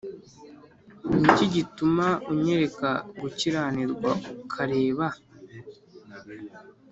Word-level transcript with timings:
Ni 1.19 1.23
iki 1.31 1.45
gituma 1.55 2.07
unyereka 2.31 2.89
gukiranirwa 3.19 4.11
ukareba 4.43 5.07